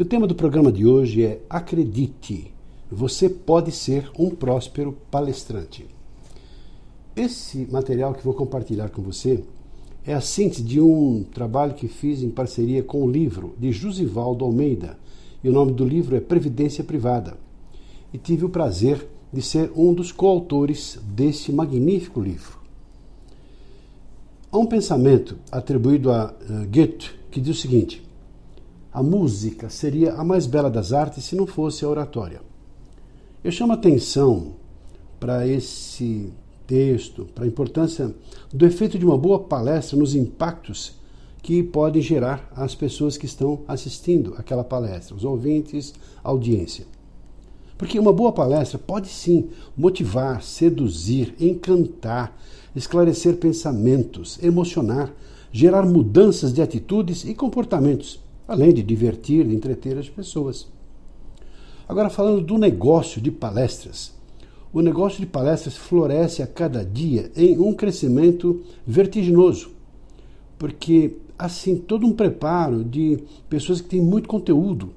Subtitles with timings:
[0.00, 2.50] E o tema do programa de hoje é Acredite,
[2.90, 5.84] você pode ser um próspero palestrante.
[7.14, 9.44] Esse material que vou compartilhar com você
[10.06, 14.42] é a síntese de um trabalho que fiz em parceria com o livro de Josivaldo
[14.42, 14.98] Almeida,
[15.44, 17.36] e o nome do livro é Previdência Privada.
[18.10, 22.58] E tive o prazer de ser um dos coautores desse magnífico livro.
[24.50, 28.09] Há um pensamento atribuído a uh, Goethe que diz o seguinte:
[28.92, 32.40] a música seria a mais bela das artes se não fosse a oratória.
[33.42, 34.54] Eu chamo atenção
[35.18, 36.32] para esse
[36.66, 38.14] texto, para a importância
[38.52, 40.98] do efeito de uma boa palestra nos impactos
[41.42, 46.84] que podem gerar as pessoas que estão assistindo aquela palestra, os ouvintes, a audiência.
[47.78, 52.36] Porque uma boa palestra pode sim motivar, seduzir, encantar,
[52.76, 55.14] esclarecer pensamentos, emocionar,
[55.50, 60.66] gerar mudanças de atitudes e comportamentos além de divertir e entreter as pessoas.
[61.88, 64.12] Agora, falando do negócio de palestras.
[64.72, 69.70] O negócio de palestras floresce a cada dia em um crescimento vertiginoso,
[70.58, 74.90] porque assim todo um preparo de pessoas que têm muito conteúdo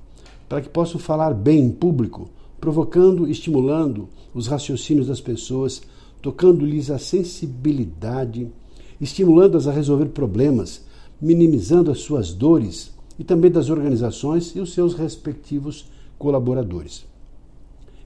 [0.49, 5.83] para que possam falar bem em público, provocando, estimulando os raciocínios das pessoas,
[6.23, 8.47] tocando-lhes a sensibilidade,
[8.99, 10.83] estimulando-as a resolver problemas,
[11.21, 15.85] minimizando as suas dores, e também das organizações e os seus respectivos
[16.17, 17.05] colaboradores.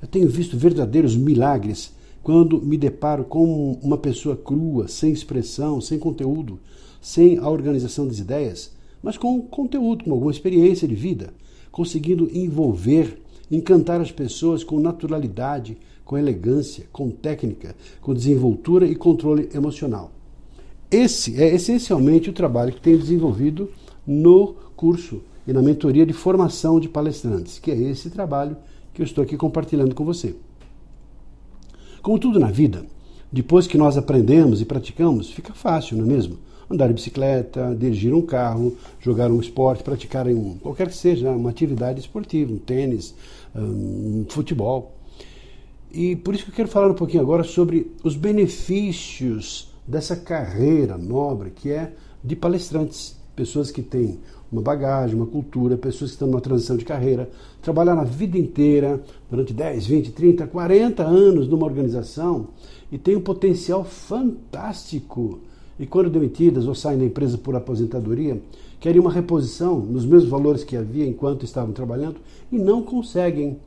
[0.01, 5.97] Eu tenho visto verdadeiros milagres quando me deparo com uma pessoa crua, sem expressão, sem
[5.97, 6.59] conteúdo,
[7.01, 11.33] sem a organização das ideias, mas com conteúdo, com alguma experiência de vida,
[11.71, 19.49] conseguindo envolver, encantar as pessoas com naturalidade, com elegância, com técnica, com desenvoltura e controle
[19.53, 20.11] emocional.
[20.89, 23.69] Esse é essencialmente o trabalho que tenho desenvolvido
[24.05, 28.55] no curso e na mentoria de formação de palestrantes, que é esse trabalho
[28.93, 30.35] que eu estou aqui compartilhando com você.
[32.01, 32.85] Como tudo na vida,
[33.31, 36.37] depois que nós aprendemos e praticamos, fica fácil, não é mesmo?
[36.69, 41.49] Andar de bicicleta, dirigir um carro, jogar um esporte, praticar um, qualquer que seja uma
[41.49, 43.15] atividade esportiva, um tênis,
[43.55, 44.93] um futebol.
[45.91, 50.97] E por isso que eu quero falar um pouquinho agora sobre os benefícios dessa carreira
[50.97, 54.19] nobre que é de palestrantes pessoas que têm
[54.51, 57.29] uma bagagem, uma cultura, pessoas que estão numa transição de carreira,
[57.61, 62.47] trabalharam a vida inteira, durante 10, 20, 30, 40 anos numa organização
[62.91, 65.39] e têm um potencial fantástico.
[65.79, 68.41] E quando demitidas ou saem da empresa por aposentadoria,
[68.79, 72.17] querem uma reposição nos mesmos valores que havia enquanto estavam trabalhando
[72.51, 73.59] e não conseguem,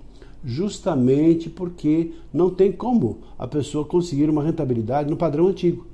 [0.45, 5.87] justamente porque não tem como a pessoa conseguir uma rentabilidade no padrão antigo.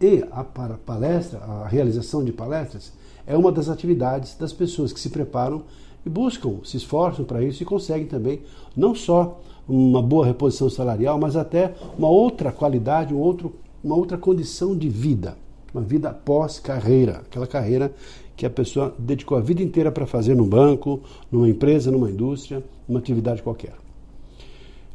[0.00, 2.92] E a palestra, a realização de palestras,
[3.26, 5.62] é uma das atividades das pessoas que se preparam
[6.04, 8.42] e buscam, se esforçam para isso e conseguem também
[8.76, 14.16] não só uma boa reposição salarial, mas até uma outra qualidade, um outro, uma outra
[14.16, 15.36] condição de vida,
[15.74, 17.92] uma vida pós-carreira, aquela carreira
[18.36, 21.00] que a pessoa dedicou a vida inteira para fazer num banco,
[21.32, 23.74] numa empresa, numa indústria, numa atividade qualquer.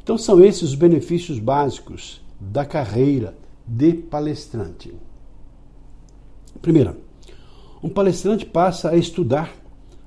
[0.02, 4.94] Então são esses os benefícios básicos da carreira de palestrante.
[6.60, 6.96] Primeiro,
[7.82, 9.52] um palestrante passa a estudar,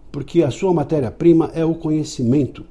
[0.10, 2.64] porque a sua matéria-prima é o conhecimento,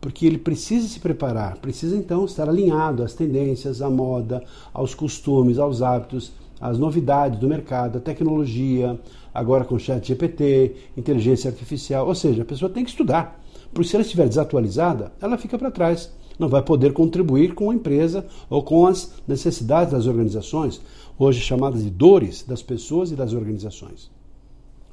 [0.00, 4.42] porque ele precisa se preparar, precisa então estar alinhado às tendências, à moda,
[4.72, 8.98] aos costumes, aos hábitos, às novidades do mercado, à tecnologia,
[9.34, 13.38] agora com chat GPT, inteligência artificial, ou seja, a pessoa tem que estudar,
[13.74, 16.10] porque se ela estiver desatualizada, ela fica para trás.
[16.38, 20.80] Não vai poder contribuir com a empresa ou com as necessidades das organizações,
[21.18, 24.10] hoje chamadas de dores das pessoas e das organizações.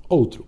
[0.10, 0.46] Outro,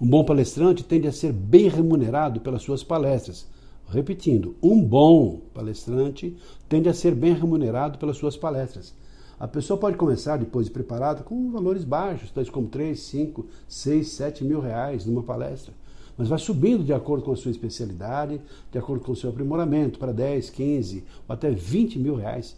[0.00, 3.46] um bom palestrante tende a ser bem remunerado pelas suas palestras.
[3.88, 6.36] Repetindo, um bom palestrante
[6.68, 8.92] tende a ser bem remunerado pelas suas palestras.
[9.38, 14.08] A pessoa pode começar, depois de preparada, com valores baixos, tais como 3, 5, 6,
[14.08, 15.72] 7 mil reais numa palestra.
[16.18, 18.40] Mas vai subindo de acordo com a sua especialidade,
[18.72, 22.56] de acordo com o seu aprimoramento, para 10, 15 ou até 20 mil reais.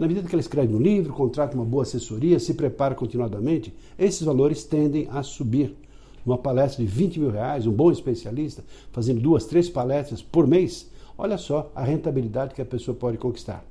[0.00, 4.22] Na medida que ela escreve um livro, contrata uma boa assessoria, se prepara continuadamente, esses
[4.22, 5.76] valores tendem a subir,
[6.24, 10.90] uma palestra de 20 mil reais, um bom especialista, fazendo duas, três palestras por mês,
[11.16, 13.64] olha só a rentabilidade que a pessoa pode conquistar.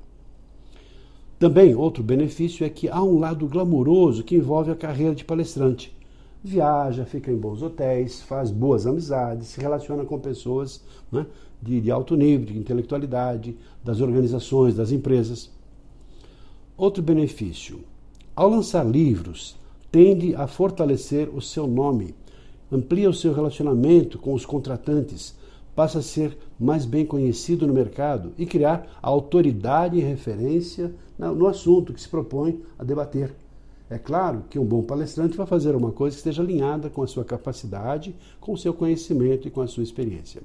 [1.38, 5.96] Também, outro benefício é que há um lado glamouroso que envolve a carreira de palestrante.
[6.44, 11.26] Viaja, fica em bons hotéis, faz boas amizades, se relaciona com pessoas né,
[11.60, 15.50] de, de alto nível, de intelectualidade, das organizações, das empresas.
[16.76, 17.80] Outro benefício:
[18.34, 19.56] ao lançar livros,
[19.90, 22.14] tende a fortalecer o seu nome,
[22.70, 25.34] amplia o seu relacionamento com os contratantes,
[25.74, 31.92] passa a ser mais bem conhecido no mercado e criar autoridade e referência no assunto
[31.92, 33.34] que se propõe a debater.
[33.88, 37.06] É claro que um bom palestrante vai fazer uma coisa que esteja alinhada com a
[37.08, 40.42] sua capacidade, com o seu conhecimento e com a sua experiência.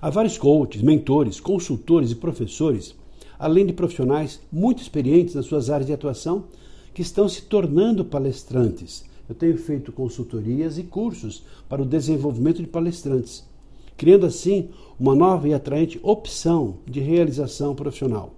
[0.00, 2.94] Há vários coaches, mentores, consultores e professores,
[3.38, 6.44] além de profissionais muito experientes nas suas áreas de atuação,
[6.92, 9.04] que estão se tornando palestrantes.
[9.28, 13.44] Eu tenho feito consultorias e cursos para o desenvolvimento de palestrantes,
[13.96, 14.68] criando assim
[14.98, 18.34] uma nova e atraente opção de realização profissional.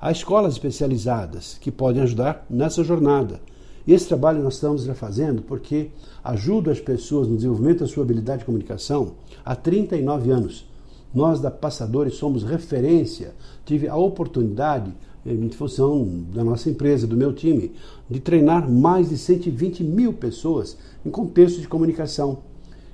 [0.00, 3.40] Há escolas especializadas que podem ajudar nessa jornada.
[3.86, 5.90] E esse trabalho nós estamos já fazendo porque
[6.24, 9.14] ajudo as pessoas no desenvolvimento da sua habilidade de comunicação
[9.44, 10.66] há 39 anos.
[11.14, 13.34] Nós da Passadores somos referência.
[13.64, 14.94] Tive a oportunidade,
[15.24, 17.72] em função da nossa empresa, do meu time,
[18.08, 22.38] de treinar mais de 120 mil pessoas em contexto de comunicação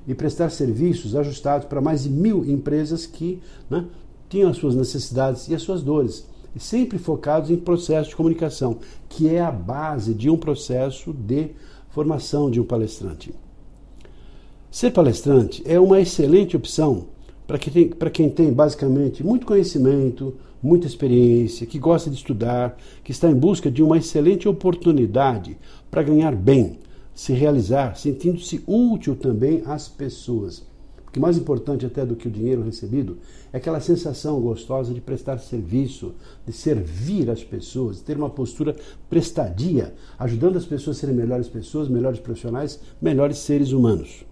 [0.06, 3.40] e prestar serviços ajustados para mais de mil empresas que
[3.70, 3.84] né,
[4.28, 8.78] tinham as suas necessidades e as suas dores e sempre focados em processo de comunicação,
[9.10, 11.50] que é a base de um processo de
[11.90, 13.34] formação de um palestrante.
[14.70, 17.08] Ser palestrante é uma excelente opção
[17.46, 23.12] para quem, tem, quem tem basicamente muito conhecimento, muita experiência, que gosta de estudar, que
[23.12, 25.56] está em busca de uma excelente oportunidade
[25.90, 26.78] para ganhar bem,
[27.14, 30.66] se realizar, sentindo-se útil também às pessoas
[31.16, 33.16] que mais importante até do que o dinheiro recebido
[33.50, 36.14] é aquela sensação gostosa de prestar serviço,
[36.44, 38.76] de servir as pessoas, de ter uma postura
[39.08, 44.26] prestadia, ajudando as pessoas a serem melhores pessoas, melhores profissionais, melhores seres humanos.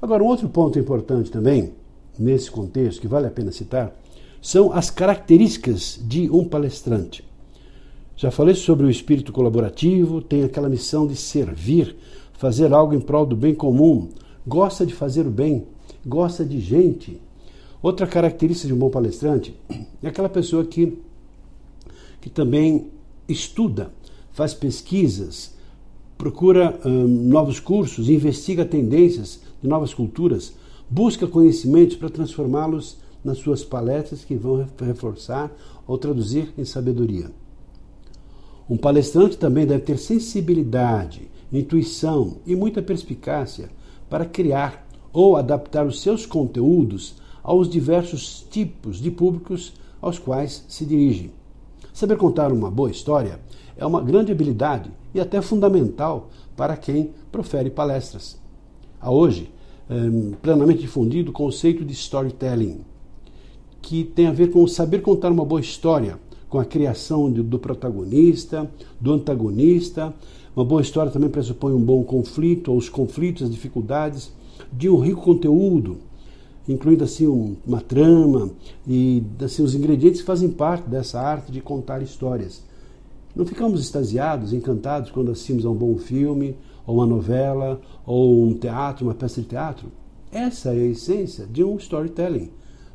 [0.00, 1.74] Agora, um outro ponto importante também,
[2.18, 3.96] nesse contexto, que vale a pena citar,
[4.40, 7.24] são as características de um palestrante.
[8.16, 11.96] Já falei sobre o espírito colaborativo, tem aquela missão de servir,
[12.32, 14.08] fazer algo em prol do bem comum,
[14.46, 15.66] gosta de fazer o bem,
[16.04, 17.20] gosta de gente.
[17.80, 19.54] Outra característica de um bom palestrante
[20.02, 20.98] é aquela pessoa que,
[22.20, 22.88] que também
[23.28, 23.92] estuda,
[24.32, 25.54] faz pesquisas,
[26.16, 30.52] procura hum, novos cursos, investiga tendências de novas culturas,
[30.92, 35.50] busca conhecimentos para transformá-los nas suas palestras que vão reforçar
[35.86, 37.30] ou traduzir em sabedoria.
[38.68, 43.70] Um palestrante também deve ter sensibilidade, intuição e muita perspicácia
[44.10, 50.84] para criar ou adaptar os seus conteúdos aos diversos tipos de públicos aos quais se
[50.84, 51.32] dirige.
[51.94, 53.40] Saber contar uma boa história
[53.78, 58.38] é uma grande habilidade e até fundamental para quem profere palestras.
[59.00, 59.50] Há hoje
[59.88, 59.94] é,
[60.40, 62.80] plenamente difundido o conceito de storytelling,
[63.80, 66.18] que tem a ver com saber contar uma boa história,
[66.48, 68.70] com a criação do protagonista,
[69.00, 70.14] do antagonista,
[70.54, 74.30] uma boa história também pressupõe um bom conflito, ou os conflitos, as dificuldades,
[74.70, 75.96] de um rico conteúdo,
[76.68, 78.50] incluindo assim um, uma trama
[78.86, 82.62] e assim, os ingredientes que fazem parte dessa arte de contar histórias.
[83.34, 86.54] Não ficamos extasiados, encantados quando assistimos a um bom filme,
[86.86, 89.88] ou uma novela, ou um teatro, uma peça de teatro?
[90.30, 92.50] Essa é a essência de um storytelling.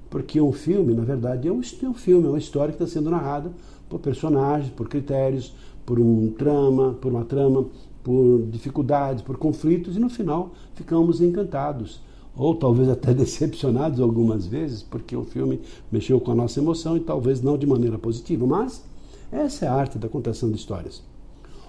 [0.10, 3.00] Porque um filme, na verdade, é um, é um filme, é uma história que está
[3.00, 3.52] sendo narrada
[3.90, 5.54] por personagens, por critérios,
[5.86, 7.66] por um trama, por uma trama,
[8.04, 12.02] por dificuldades, por conflitos e no final ficamos encantados
[12.38, 15.60] ou talvez até decepcionados algumas vezes, porque o filme
[15.92, 18.84] mexeu com a nossa emoção e talvez não de maneira positiva, mas
[19.32, 21.04] essa é a arte da contação de histórias.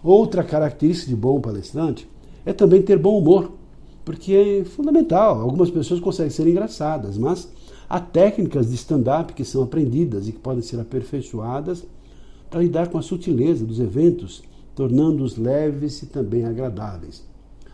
[0.03, 2.09] Outra característica de bom palestrante
[2.47, 3.53] é também ter bom humor,
[4.05, 5.41] porque é fundamental.
[5.41, 7.49] Algumas pessoas conseguem ser engraçadas, mas
[7.89, 11.85] há técnicas de stand-up que são aprendidas e que podem ser aperfeiçoadas
[12.49, 14.43] para lidar com a sutileza dos eventos,
[14.75, 17.27] tornando-os leves e também agradáveis.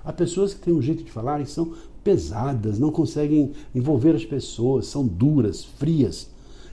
[0.04, 4.24] Há pessoas que têm um jeito de falar e são pesadas, não conseguem envolver as
[4.24, 6.28] pessoas, são duras, frias.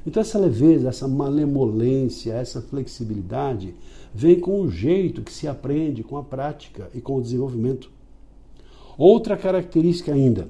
[0.05, 3.75] Então, essa leveza, essa malemolência, essa flexibilidade
[4.13, 7.91] vem com o jeito que se aprende com a prática e com o desenvolvimento.
[8.97, 10.49] Outra característica ainda,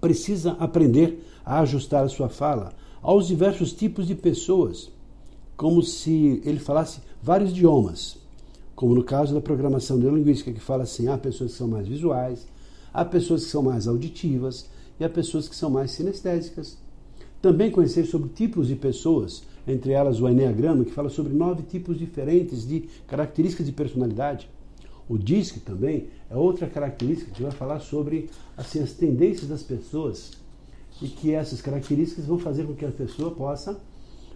[0.00, 4.90] precisa aprender a ajustar a sua fala aos diversos tipos de pessoas
[5.56, 8.18] como se ele falasse vários idiomas.
[8.74, 12.46] como no caso da programação neurolinguística, que fala assim: há pessoas que são mais visuais,
[12.92, 14.68] há pessoas que são mais auditivas
[15.00, 16.76] e há pessoas que são mais sinestésicas.
[17.46, 21.96] Também conhecer sobre tipos de pessoas, entre elas o Enneagrama, que fala sobre nove tipos
[21.96, 24.50] diferentes de características de personalidade.
[25.08, 30.32] O DISC também é outra característica que vai falar sobre assim, as tendências das pessoas
[31.00, 33.78] e que essas características vão fazer com que a pessoa possa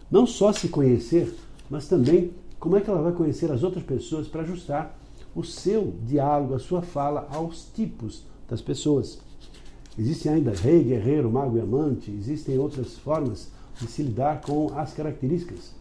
[0.08, 1.34] não só se conhecer,
[1.68, 4.96] mas também como é que ela vai conhecer as outras pessoas para ajustar
[5.34, 9.18] o seu diálogo, a sua fala aos tipos das pessoas.
[10.00, 14.94] Existe ainda rei, guerreiro, mago e amante, existem outras formas de se lidar com as
[14.94, 15.74] características.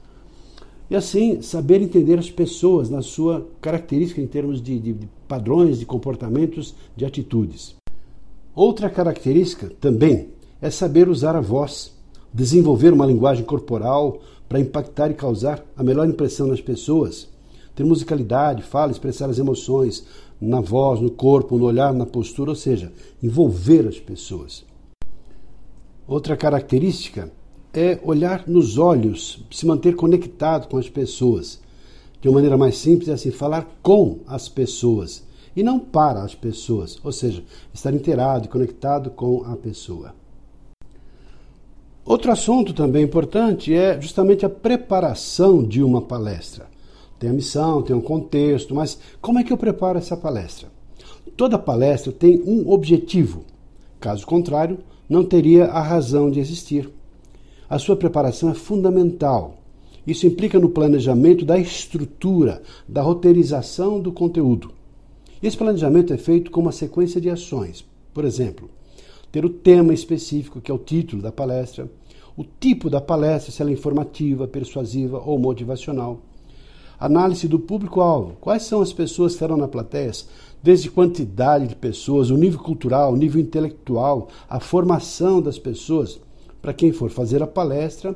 [0.89, 5.79] E assim, saber entender as pessoas na sua característica em termos de, de, de padrões,
[5.79, 7.75] de comportamentos, de atitudes.
[8.53, 11.93] Outra característica também é saber usar a voz,
[12.33, 17.29] desenvolver uma linguagem corporal para impactar e causar a melhor impressão nas pessoas,
[17.73, 20.05] ter musicalidade, fala, expressar as emoções
[20.39, 22.91] na voz, no corpo, no olhar, na postura, ou seja,
[23.22, 24.65] envolver as pessoas.
[26.08, 27.31] Outra característica
[27.74, 31.60] é olhar nos olhos, se manter conectado com as pessoas.
[32.22, 35.24] De uma maneira mais simples, é assim, falar com as pessoas
[35.55, 37.43] e não para as pessoas, ou seja,
[37.74, 40.13] estar inteirado e conectado com a pessoa.
[42.05, 46.67] Outro assunto também importante é justamente a preparação de uma palestra.
[47.19, 50.69] Tem a missão, tem um contexto, mas como é que eu preparo essa palestra?
[51.35, 53.43] Toda palestra tem um objetivo.
[53.99, 56.89] Caso contrário, não teria a razão de existir.
[57.69, 59.57] A sua preparação é fundamental.
[60.07, 64.71] Isso implica no planejamento da estrutura, da roteirização do conteúdo.
[65.43, 67.85] Esse planejamento é feito com uma sequência de ações.
[68.13, 68.69] Por exemplo,
[69.31, 71.89] ter o tema específico, que é o título da palestra,
[72.35, 76.21] o tipo da palestra, se ela é informativa, persuasiva ou motivacional.
[77.00, 78.36] Análise do público-alvo.
[78.41, 80.12] Quais são as pessoas que estarão na plateia?
[80.62, 86.20] Desde quantidade de pessoas, o nível cultural, o nível intelectual, a formação das pessoas
[86.62, 88.13] para quem for fazer a palestra,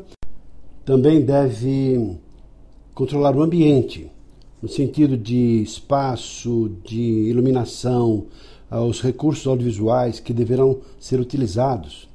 [0.84, 2.18] também deve
[2.94, 4.12] controlar o ambiente,
[4.62, 8.26] no sentido de espaço, de iluminação,
[8.70, 12.10] os recursos audiovisuais que deverão ser utilizados.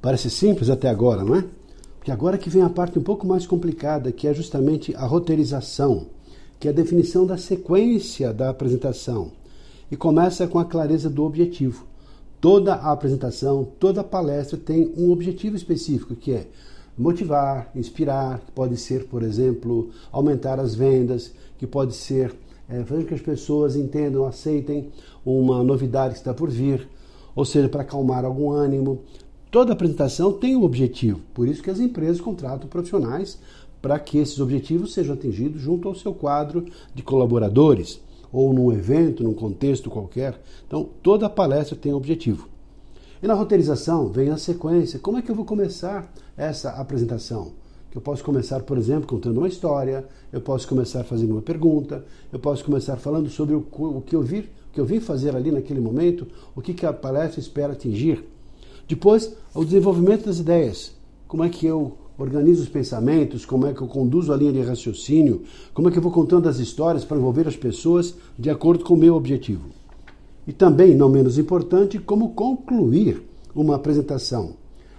[0.00, 1.44] Parece simples até agora, não é?
[2.06, 6.06] Porque agora que vem a parte um pouco mais complicada, que é justamente a roteirização,
[6.60, 9.32] que é a definição da sequência da apresentação.
[9.90, 11.84] E começa com a clareza do objetivo.
[12.40, 16.46] Toda a apresentação, toda a palestra tem um objetivo específico, que é
[16.96, 22.32] motivar, inspirar, que pode ser, por exemplo, aumentar as vendas, que pode ser
[22.68, 24.92] é, fazer com que as pessoas entendam, aceitem
[25.24, 26.88] uma novidade que está por vir,
[27.34, 29.00] ou seja, para acalmar algum ânimo.
[29.56, 33.38] Toda apresentação tem um objetivo, por isso que as empresas contratam profissionais
[33.80, 37.98] para que esses objetivos sejam atingidos junto ao seu quadro de colaboradores
[38.30, 40.38] ou num evento, num contexto qualquer.
[40.66, 42.50] Então, toda palestra tem um objetivo.
[43.22, 44.98] E na roteirização vem a sequência.
[44.98, 47.52] Como é que eu vou começar essa apresentação?
[47.94, 52.38] Eu posso começar, por exemplo, contando uma história, eu posso começar fazendo uma pergunta, eu
[52.38, 55.80] posso começar falando sobre o, que eu vi, o que eu vim fazer ali naquele
[55.80, 58.35] momento, o que, que a palestra espera atingir.
[58.88, 60.92] Depois, o desenvolvimento das ideias.
[61.26, 64.62] Como é que eu organizo os pensamentos, como é que eu conduzo a linha de
[64.62, 65.42] raciocínio,
[65.74, 68.94] como é que eu vou contando as histórias para envolver as pessoas de acordo com
[68.94, 69.68] o meu objetivo.
[70.46, 73.22] E também, não menos importante, como concluir
[73.54, 74.54] uma apresentação.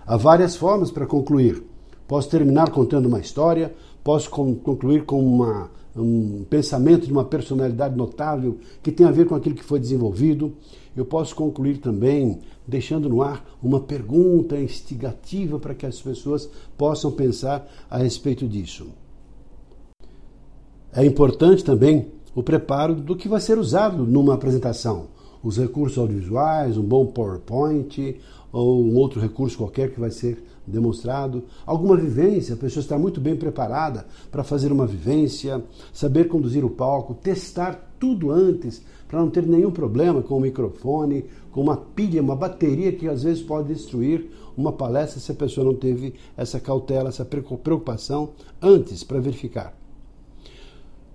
[0.06, 1.64] Há várias formas para concluir.
[2.08, 8.58] Posso terminar contando uma história, posso concluir com uma, um pensamento de uma personalidade notável
[8.82, 10.54] que tem a ver com aquilo que foi desenvolvido.
[10.98, 17.12] Eu posso concluir também deixando no ar uma pergunta instigativa para que as pessoas possam
[17.12, 18.88] pensar a respeito disso.
[20.92, 25.06] É importante também o preparo do que vai ser usado numa apresentação.
[25.44, 28.20] Os recursos audiovisuais, um bom PowerPoint
[28.52, 31.44] ou um outro recurso qualquer que vai ser demonstrado.
[31.64, 35.64] Alguma vivência, a pessoa está muito bem preparada para fazer uma vivência,
[35.94, 41.26] saber conduzir o palco, testar tudo antes para não ter nenhum problema com o microfone,
[41.52, 45.66] com uma pilha, uma bateria que às vezes pode destruir uma palestra se a pessoa
[45.66, 48.30] não teve essa cautela, essa preocupação
[48.62, 49.78] antes para verificar.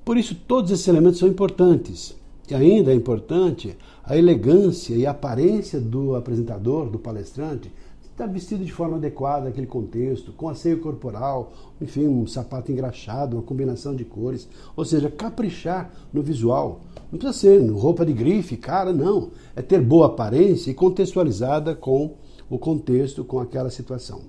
[0.05, 2.17] Por isso, todos esses elementos são importantes.
[2.49, 7.71] E ainda é importante a elegância e a aparência do apresentador, do palestrante,
[8.13, 13.43] está vestido de forma adequada àquele contexto, com asseio corporal, enfim, um sapato engraxado, uma
[13.43, 16.81] combinação de cores, ou seja, caprichar no visual.
[17.11, 19.31] Não precisa ser roupa de grife, cara, não.
[19.57, 22.15] É ter boa aparência e contextualizada com
[22.51, 24.21] o contexto, com aquela situação.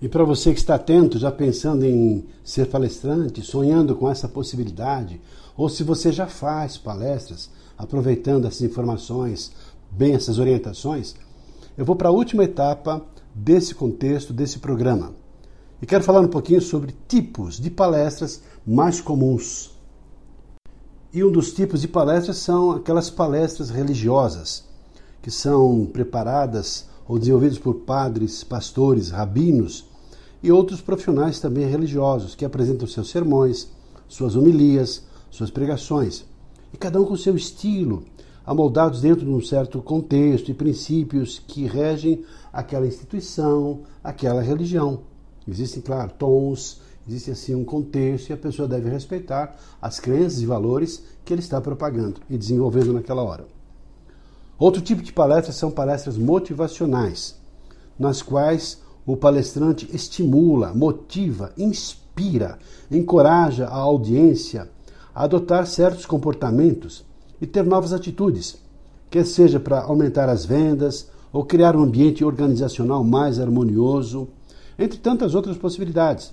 [0.00, 5.20] E para você que está atento, já pensando em ser palestrante, sonhando com essa possibilidade,
[5.56, 9.52] ou se você já faz palestras, aproveitando essas informações,
[9.90, 11.14] bem essas orientações,
[11.76, 13.02] eu vou para a última etapa
[13.34, 15.14] desse contexto, desse programa.
[15.80, 19.70] E quero falar um pouquinho sobre tipos de palestras mais comuns.
[21.12, 24.64] E um dos tipos de palestras são aquelas palestras religiosas,
[25.20, 29.84] que são preparadas ou desenvolvidas por padres, pastores, rabinos
[30.42, 33.68] e outros profissionais também religiosos que apresentam seus sermões,
[34.08, 36.24] suas homilias, suas pregações,
[36.72, 38.04] e cada um com seu estilo,
[38.44, 45.00] amoldados dentro de um certo contexto e princípios que regem aquela instituição, aquela religião.
[45.46, 50.46] Existem, claro, tons, existe assim um contexto e a pessoa deve respeitar as crenças e
[50.46, 53.46] valores que ele está propagando e desenvolvendo naquela hora.
[54.58, 57.36] Outro tipo de palestras são palestras motivacionais,
[57.98, 62.58] nas quais o palestrante estimula, motiva, inspira,
[62.90, 64.70] encoraja a audiência
[65.14, 67.04] a adotar certos comportamentos
[67.42, 68.56] e ter novas atitudes,
[69.10, 74.28] quer seja para aumentar as vendas ou criar um ambiente organizacional mais harmonioso,
[74.78, 76.32] entre tantas outras possibilidades.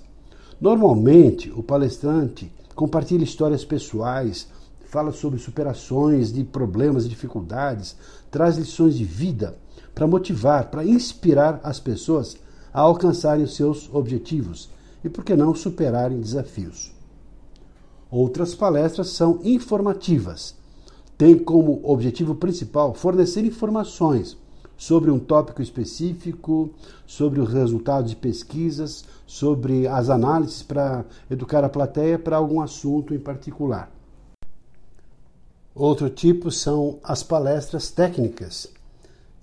[0.60, 4.46] Normalmente, o palestrante compartilha histórias pessoais,
[4.84, 7.96] fala sobre superações de problemas e dificuldades,
[8.30, 9.56] traz lições de vida
[9.92, 12.36] para motivar, para inspirar as pessoas
[12.72, 14.70] a alcançarem os seus objetivos
[15.02, 16.92] e, por que não, superarem desafios.
[18.08, 20.59] Outras palestras são informativas.
[21.20, 24.38] Tem como objetivo principal fornecer informações
[24.74, 26.70] sobre um tópico específico,
[27.06, 33.12] sobre os resultados de pesquisas, sobre as análises para educar a plateia para algum assunto
[33.12, 33.92] em particular.
[35.74, 38.68] Outro tipo são as palestras técnicas,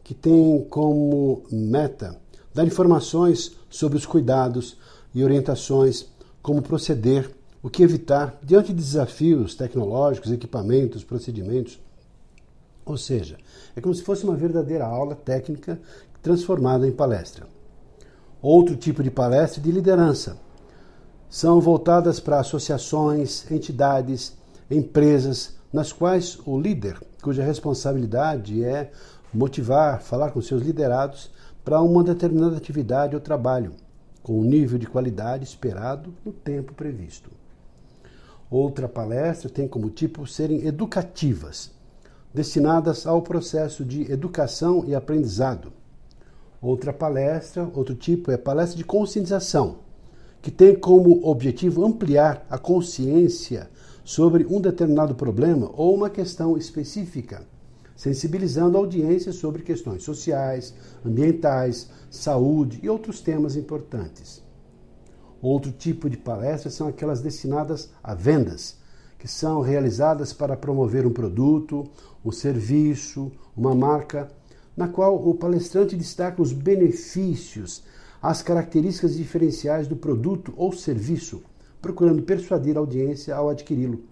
[0.03, 2.19] que têm como meta
[2.55, 4.77] dar informações sobre os cuidados
[5.13, 6.07] e orientações,
[6.41, 11.79] como proceder, o que evitar diante de desafios tecnológicos, equipamentos, procedimentos.
[12.85, 13.37] Ou seja,
[13.75, 15.79] é como se fosse uma verdadeira aula técnica
[16.21, 17.47] transformada em palestra.
[18.41, 20.37] Outro tipo de palestra de liderança
[21.29, 24.37] são voltadas para associações, entidades,
[24.69, 28.91] empresas, nas quais o líder, cuja responsabilidade é
[29.33, 31.29] motivar, falar com seus liderados
[31.65, 33.73] para uma determinada atividade ou trabalho,
[34.23, 37.29] com o nível de qualidade esperado no tempo previsto.
[38.49, 41.71] Outra palestra tem como tipo serem educativas,
[42.33, 45.73] destinadas ao processo de educação e aprendizado.
[46.61, 49.79] Outra palestra, outro tipo, é palestra de conscientização,
[50.41, 53.69] que tem como objetivo ampliar a consciência
[54.03, 57.45] sobre um determinado problema ou uma questão específica
[57.97, 64.45] sensibilizando a audiência sobre questões sociais, ambientais, saúde e outros temas importantes.
[65.41, 68.77] Outro tipo de palestras são aquelas destinadas a vendas,
[69.19, 71.89] que são realizadas para promover um produto,
[72.23, 74.27] um serviço, uma marca,
[74.75, 77.83] na qual o palestrante destaca os benefícios,
[78.21, 81.43] as características diferenciais do produto ou serviço,
[81.81, 84.03] procurando persuadir a audiência ao adquiri-lo.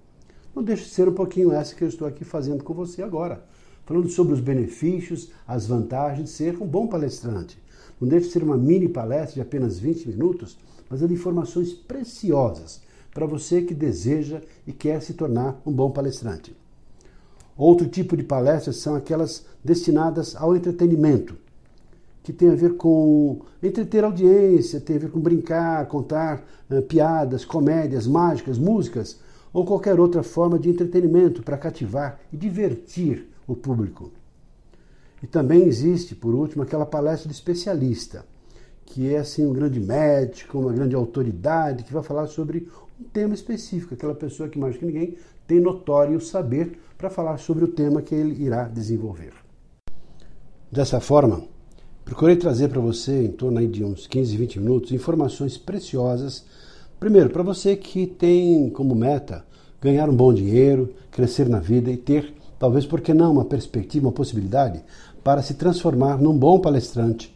[0.55, 3.43] Não deixe de ser um pouquinho essa que eu estou aqui fazendo com você agora
[3.85, 7.57] falando sobre os benefícios, as vantagens de ser um bom palestrante.
[8.01, 10.57] Não deixe de ser uma mini palestra de apenas 20 minutos,
[10.89, 12.82] mas dando informações preciosas
[13.13, 16.56] para você que deseja e quer se tornar um bom palestrante.
[17.58, 21.38] Outro tipo de palestras são aquelas destinadas ao entretenimento,
[22.21, 26.82] que tem a ver com entreter a audiência, tem a ver com brincar, contar uh,
[26.82, 29.19] piadas, comédias, mágicas, músicas
[29.54, 34.12] ou qualquer outra forma de entretenimento para cativar e divertir o público.
[35.24, 38.26] E também existe, por último, aquela palestra de especialista,
[38.86, 42.67] que é assim um grande médico, uma grande autoridade que vai falar sobre
[43.00, 45.15] um tema específico, aquela pessoa que mais que ninguém
[45.48, 49.34] tem notório saber para falar sobre o tema que ele irá desenvolver.
[50.71, 51.43] Dessa forma,
[52.04, 56.45] procurei trazer para você, em torno de uns 15, 20 minutos, informações preciosas.
[57.00, 59.45] Primeiro, para você que tem como meta
[59.82, 64.12] ganhar um bom dinheiro, crescer na vida e ter talvez porque não uma perspectiva, uma
[64.12, 64.82] possibilidade
[65.24, 67.35] para se transformar num bom palestrante.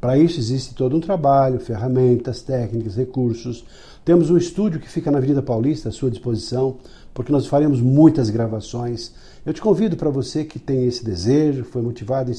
[0.00, 3.64] Para isso existe todo um trabalho, ferramentas, técnicas, recursos.
[4.04, 6.76] Temos um estúdio que fica na Avenida Paulista à sua disposição,
[7.12, 9.12] porque nós faremos muitas gravações.
[9.44, 12.30] Eu te convido para você que tem esse desejo, foi motivado,